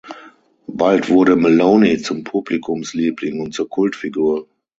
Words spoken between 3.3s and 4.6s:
und zur Kultfigur.